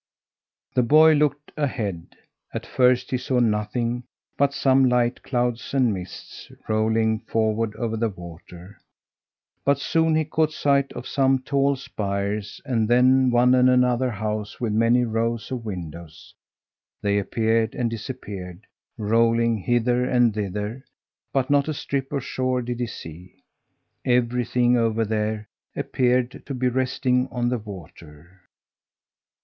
[0.73, 2.15] The boy looked ahead.
[2.55, 8.09] At first he saw nothing but some light clouds and mists rolling forward over the
[8.09, 8.81] water,
[9.63, 14.59] but soon he caught sight of some tall spires, and then one and another house
[14.59, 16.33] with many rows of windows.
[17.03, 18.65] They appeared and disappeared
[18.97, 20.83] rolling hither and thither
[21.31, 23.43] but not a strip of shore did he see!
[24.03, 28.41] Everything over there appeared to be resting on the water.